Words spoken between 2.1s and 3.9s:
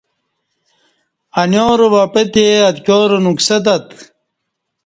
پعتے اتکیارہ نُکسہ تت